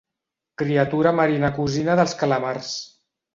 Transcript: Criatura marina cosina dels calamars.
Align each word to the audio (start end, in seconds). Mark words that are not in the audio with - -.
Criatura 0.61 1.11
marina 1.19 1.51
cosina 1.59 1.99
dels 2.01 2.17
calamars. 2.23 2.73